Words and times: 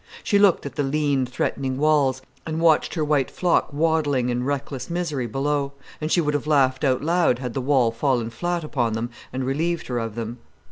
She 0.23 0.39
looked 0.39 0.65
at 0.65 0.73
the 0.77 0.81
lean, 0.81 1.27
threatening 1.27 1.77
walls, 1.77 2.23
and 2.43 2.59
watched 2.59 2.95
her 2.95 3.05
white 3.05 3.29
flock 3.29 3.71
waddling 3.71 4.29
in 4.29 4.43
reckless 4.43 4.89
misery 4.89 5.27
below, 5.27 5.73
and 6.01 6.11
she 6.11 6.19
would 6.21 6.33
have 6.33 6.47
laughed 6.47 6.83
out 6.83 7.03
loud 7.03 7.37
had 7.37 7.53
the 7.53 7.61
wall 7.61 7.91
fallen 7.91 8.31
flat 8.31 8.63
upon 8.63 8.93
them 8.93 9.11
and 9.31 9.45
relieved 9.45 9.85
her 9.85 9.99
of 9.99 10.15
them. 10.15 10.39